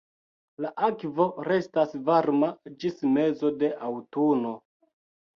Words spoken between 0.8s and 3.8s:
akvo restas varma ĝis mezo de